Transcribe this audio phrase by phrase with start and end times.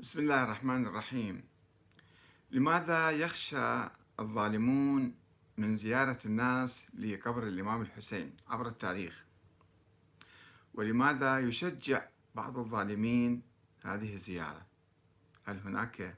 [0.00, 1.42] بسم الله الرحمن الرحيم.
[2.50, 3.88] لماذا يخشى
[4.20, 5.14] الظالمون
[5.56, 9.24] من زيارة الناس لقبر الإمام الحسين عبر التاريخ؟
[10.74, 12.02] ولماذا يشجع
[12.34, 13.42] بعض الظالمين
[13.82, 14.66] هذه الزيارة؟
[15.44, 16.16] هل هناك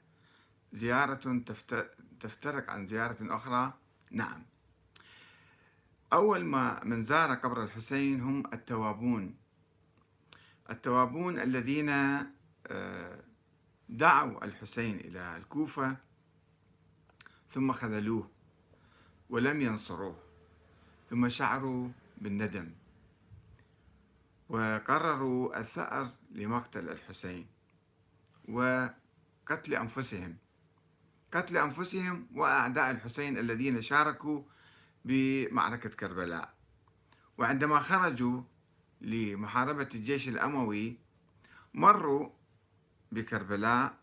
[0.73, 1.41] زيارة
[2.19, 3.73] تفترق عن زيارة أخرى؟
[4.11, 4.43] نعم.
[6.13, 9.35] أول ما من زار قبر الحسين هم التوابون.
[10.69, 11.89] التوابون الذين
[12.67, 13.20] آه،
[13.91, 15.97] دعوا الحسين إلى الكوفة
[17.49, 18.29] ثم خذلوه
[19.29, 20.23] ولم ينصروه
[21.09, 22.71] ثم شعروا بالندم
[24.49, 27.47] وقرروا الثأر لمقتل الحسين
[28.49, 30.37] وقتل أنفسهم
[31.31, 34.43] قتل أنفسهم وأعداء الحسين الذين شاركوا
[35.05, 36.53] بمعركة كربلاء.
[37.37, 38.41] وعندما خرجوا
[39.01, 40.97] لمحاربة الجيش الأموي
[41.73, 42.29] مروا
[43.11, 43.97] بكربلاء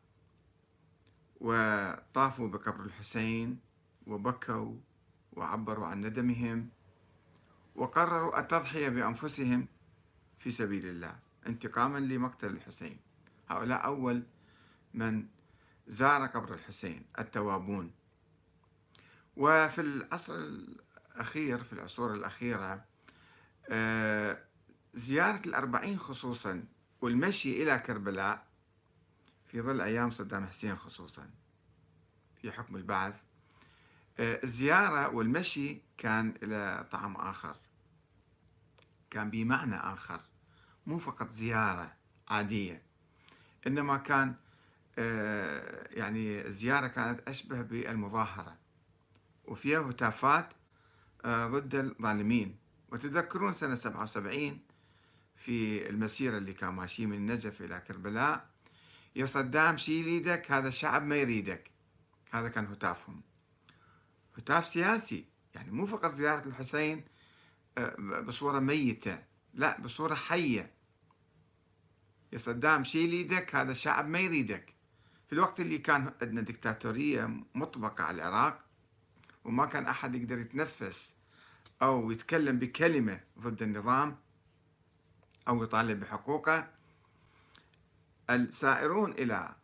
[1.41, 3.61] وطافوا بقبر الحسين
[4.07, 4.75] وبكوا
[5.33, 6.69] وعبروا عن ندمهم
[7.77, 9.67] وقرروا التضحية بأنفسهم
[10.39, 12.97] في سبيل الله انتقاما لمقتل الحسين.
[13.49, 14.23] هؤلاء أول
[14.95, 15.27] من
[15.89, 17.91] زار قبر الحسين التوابون.
[19.37, 22.85] وفي العصر الأخير في العصور الأخيرة
[23.71, 24.39] آه،
[24.95, 26.65] زيارة الأربعين خصوصا
[27.01, 28.48] والمشي إلى كربلاء
[29.49, 31.31] في ظل أيام صدام حسين خصوصا
[32.43, 33.15] في حكم البعث
[34.21, 37.57] آه، الزيارة والمشي كان إلى طعم آخر.
[39.11, 40.21] كان بمعنى آخر
[40.87, 41.93] مو فقط زيارة
[42.29, 42.83] عادية
[43.67, 44.35] إنما كان
[44.99, 48.57] آه، يعني الزيارة كانت أشبه بالمظاهرة
[49.45, 50.49] وفيها هتافات
[51.25, 52.57] آه، ضد الظالمين.
[52.93, 54.61] وتذكرون سنة 77
[55.37, 58.49] في المسيرة اللي كان ماشي من النجف إلى كربلاء
[59.17, 61.71] يا صدام شيل إيدك هذا الشعب ما يريدك.
[62.31, 63.23] هذا كان هتافهم.
[64.37, 67.05] هتاف سياسي يعني مو فقط زيارة الحسين
[67.79, 69.23] آه، بصورة ميتة
[69.55, 70.73] لا بصورة حية.
[72.33, 74.75] يا صدام شيل إيدك هذا الشعب ما يريدك.
[75.27, 78.65] في الوقت اللي كان عندنا دكتاتورية مطبقة على العراق
[79.45, 81.17] وما كان أحد يقدر يتنفس
[81.83, 84.17] أو يتكلم بكلمة ضد النظام
[85.49, 86.71] أو يطالب بحقوقه
[88.31, 89.55] السائرون إلى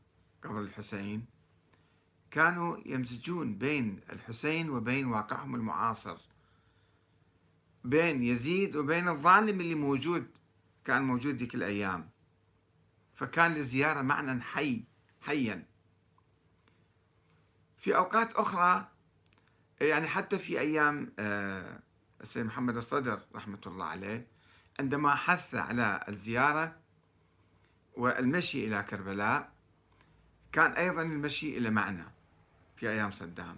[0.42, 1.26] قبر الحسين
[2.30, 6.16] كانوا يمزجون بين الحسين وبين واقعهم المعاصر
[7.84, 10.26] بين يزيد وبين الظالم اللي موجود
[10.84, 12.10] كان موجود ذيك الأيام.
[13.14, 14.84] فكان للزيارة معنى حي
[15.20, 15.66] حيا.
[17.78, 18.88] في أوقات أخرى
[19.80, 21.80] يعني حتى في أيام آه،
[22.20, 24.26] السيد محمد الصدر رحمة الله عليه
[24.80, 26.76] عندما حث على الزيارة
[27.96, 29.52] والمشي إلى كربلاء
[30.52, 32.04] كان أيضا المشي إلى معنى
[32.76, 33.56] في أيام صدام.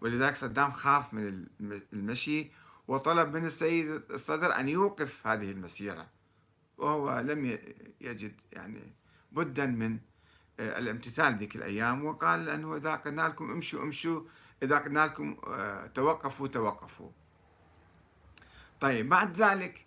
[0.00, 1.46] ولذلك صدام خاف من
[1.92, 2.50] المشي
[2.88, 6.06] وطلب من السيد الصدر أن يوقف هذه المسيرة.
[6.78, 7.58] وهو لم
[8.00, 8.92] يجد يعني
[9.32, 9.98] بدا من
[10.60, 12.04] آه، الامتثال ذيك الأيام.
[12.04, 14.22] وقال أنه إذا قلنا لكم امشوا امشوا.
[14.62, 17.10] إذا قلنا لكم آه، توقفوا توقفوا.
[18.80, 19.86] طيب بعد ذلك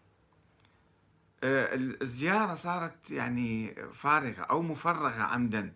[1.46, 5.76] الزيارة صارت يعني فارغة أو مفرغة عمدا.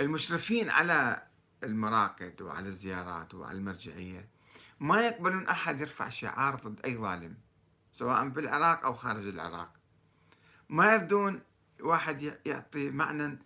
[0.00, 1.26] المشرفين على
[1.64, 4.28] المراقد وعلى الزيارات وعلى المرجعية
[4.80, 7.36] ما يقبلون أحد يرفع شعار ضد أي ظالم
[7.92, 9.72] سواء في العراق أو خارج العراق.
[10.68, 11.42] ما يردون
[11.80, 13.38] واحد يعطي معنى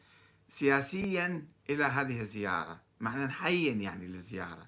[0.48, 4.66] سياسيا إلى هذه الزيارة معنى حيا يعني للزيارة.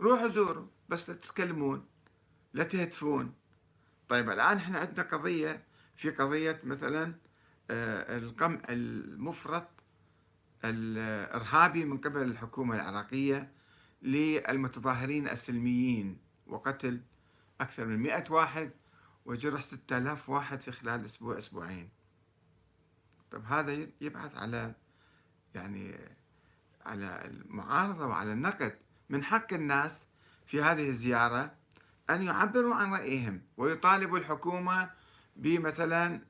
[0.00, 1.86] روحوا زوروا بس لا تتكلمون
[2.52, 3.34] لا تهتفون.
[4.12, 5.64] طيب الآن إحنا عندنا قضية
[5.96, 7.14] في قضية مثلا
[7.70, 9.68] آه، القمع المفرط
[10.64, 13.52] الإرهابي من قبل الحكومة العراقية
[14.02, 17.00] للمتظاهرين السلميين وقتل
[17.60, 18.70] أكثر من مئة واحد
[19.24, 21.88] وجرح ستة آلاف واحد في خلال أسبوع أسبوعين.
[23.30, 24.74] طب هذا يبحث على
[25.54, 25.94] يعني
[26.86, 30.06] على المعارضة وعلى النقد من حق الناس
[30.46, 31.61] في هذه الزيارة
[32.10, 34.90] أن يعبروا عن رأيهم ويطالبوا الحكومة
[35.36, 36.20] بمثلا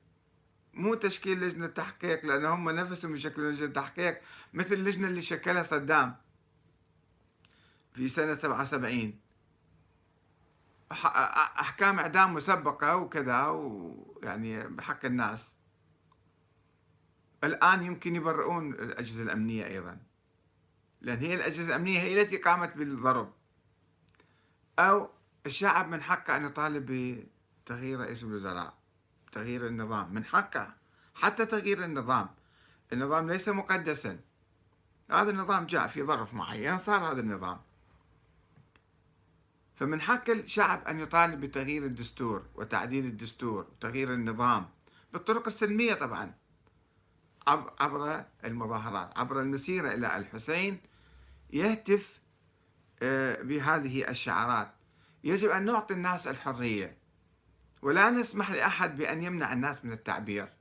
[0.73, 4.21] مو تشكيل لجنة تحقيق لأن هم نفسهم يشكلون لجنة تحقيق
[4.53, 6.15] مثل اللجنة اللي شكلها صدام
[7.93, 9.19] في سنة 77
[11.59, 15.53] أحكام إعدام مسبقة وكذا ويعني بحق الناس.
[17.43, 19.97] الآن يمكن يبرئون الأجهزة الأمنية أيضا
[21.01, 23.33] لأن هي الأجهزة الأمنية هي التي قامت بالضرب.
[24.79, 25.09] أو
[25.45, 26.85] الشعب من حقه أن يطالب
[27.65, 28.73] بتغيير رئيس الوزراء
[29.31, 30.13] تغيير النظام.
[30.13, 30.73] من حقه
[31.15, 32.29] حتى تغيير النظام.
[32.93, 34.19] النظام ليس مقدسا.
[35.11, 37.61] هذا النظام جاء في ظرف معين صار هذا النظام.
[39.75, 44.69] فمن حق الشعب أن يطالب بتغيير الدستور وتعديل الدستور وتغيير النظام.
[45.13, 46.33] بالطرق السلمية طبعا.
[47.47, 50.79] عبر المظاهرات عبر المسيرة إلى الحسين
[51.53, 52.19] يهتف
[53.01, 54.73] آه، بهذه الشعارات.
[55.23, 56.97] يجب أن نعطي الناس الحرية
[57.81, 60.53] ولا نسمح لأحد بأن يمنع الناس من التعبير.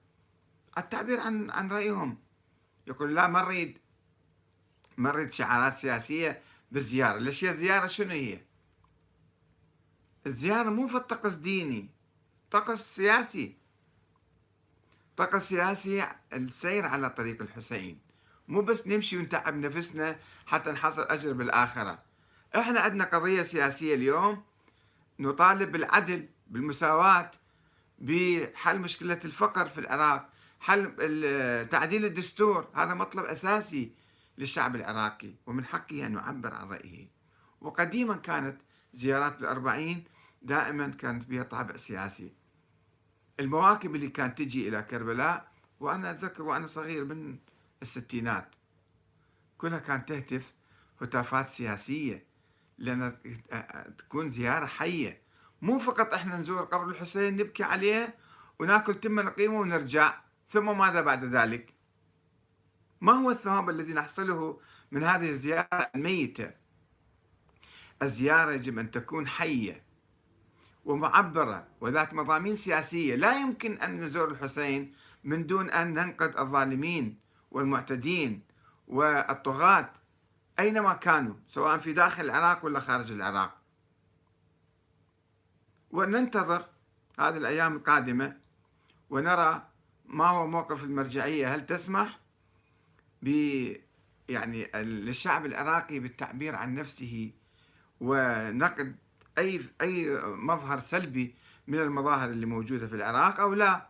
[0.79, 2.19] التعبير عن عن رأيهم.
[2.87, 3.79] يقول لا ما نريد
[4.97, 6.43] ما نريد شعارات سياسية
[6.73, 7.19] بالزيارة.
[7.19, 8.41] ليش هي زيارة؟ شنو هي؟
[10.27, 11.89] الزيارة مو في الطقس ديني
[12.51, 13.57] طقس سياسي.
[15.17, 17.99] طقس سياسي السير على طريق الحسين.
[18.49, 22.03] مو بس نمشي ونتعب نفسنا حتى نحصل أجر بالآخرة.
[22.57, 24.45] إحنا عندنا قضية سياسية اليوم
[25.19, 27.31] نطالب بالعدل بالمساواة
[27.99, 30.29] بحل مشكلة الفقر في العراق
[30.61, 30.97] حل
[31.69, 32.69] تعديل الدستور.
[32.75, 33.93] هذا مطلب أساسي
[34.39, 37.09] للشعب العراقي ومن حقه أن يعبر عن رأيه.
[37.61, 38.61] وقديما كانت
[38.93, 40.05] زيارات الأربعين
[40.43, 42.33] دائما كانت بها طابع سياسي.
[43.41, 47.37] المواكب اللي كانت تجي إلى كربلاء وأنا أتذكر وأنا صغير من
[47.83, 48.49] الستينات
[49.59, 50.53] كلها كانت تهتف
[51.01, 52.32] هتافات سياسية.
[52.83, 53.17] لأن
[53.99, 55.23] تكون زيارة حية.
[55.63, 58.15] مو فقط إحنا نزور قبر الحسين نبكي عليه
[58.59, 61.75] وناكل تمة نقيمة ونرجع ثم ماذا بعد ذلك؟
[63.01, 66.51] ما هو الثواب الذي نحصله من هذه الزيارة الميتة؟
[68.03, 69.83] الزيارة يجب أن تكون حية
[70.85, 73.15] ومعبرة وذات مضامين سياسية.
[73.15, 74.93] لا يمكن أن نزور الحسين
[75.25, 77.19] من دون أن ننقذ الظالمين
[77.51, 78.43] والمعتدين
[78.89, 79.93] والطغاة.
[80.59, 83.57] أينما كانوا؟ سواء في داخل العراق ولا خارج العراق.
[85.91, 86.67] وننتظر
[87.19, 88.37] هذه الأيام القادمة
[89.11, 89.69] ونرى
[90.07, 91.55] ما هو موقف المرجعية.
[91.55, 92.19] هل تسمح
[93.23, 93.29] ب
[94.29, 97.31] يعني للشعب العراقي بالتعبير عن نفسه
[98.01, 98.97] ونقد
[99.39, 101.35] أي أي مظهر سلبي
[101.67, 103.87] من المظاهر اللي موجودة في العراق أو لا؟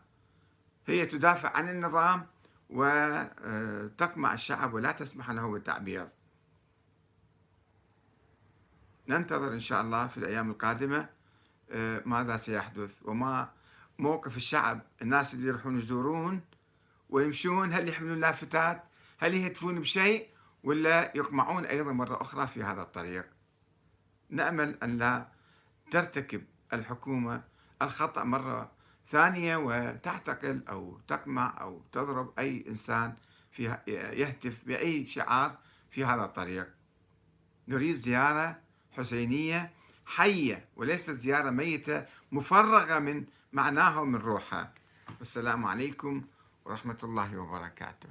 [0.87, 2.26] هي تدافع عن النظام
[2.70, 6.09] وتقمع الشعب ولا تسمح له بالتعبير.
[9.12, 11.09] ننتظر إن شاء الله في الأيام القادمة
[11.70, 13.50] آه، ماذا سيحدث؟ وما
[13.99, 16.41] موقف الشعب الناس اللي يروحون يزورون
[17.11, 18.85] ويمشون هل يحملون لافتات؟
[19.19, 20.29] هل يهتفون بشيء؟
[20.64, 23.26] ولا يقمعون أيضا مرة أخرى في هذا الطريق؟
[24.31, 25.29] نأمل أن لا
[25.91, 27.43] ترتكب الحكومة
[27.82, 28.70] الخطأ مرة
[29.09, 33.14] ثانية وتعتقل أو تقمع أو تضرب أي إنسان
[33.50, 35.59] في يهتف بأي شعار
[35.91, 36.69] في هذا الطريق.
[37.69, 39.70] نريد زيارة حسينية
[40.06, 44.72] حية وليست زيارة ميتة مفرغة من معناها ومن روحها.
[45.18, 46.22] والسلام عليكم
[46.64, 48.08] ورحمة الله وبركاته.